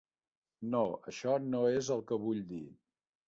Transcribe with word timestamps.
No, 0.75 0.79
això 1.11 1.35
no 1.49 1.61
és 1.73 1.91
el 1.97 2.03
que 2.13 2.19
vull 2.25 2.43
dir. 2.55 2.65